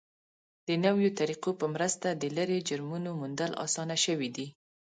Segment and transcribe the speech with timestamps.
[0.67, 4.47] د نویو طریقو په مرسته د لرې جرمونو موندل اسانه شوي دي.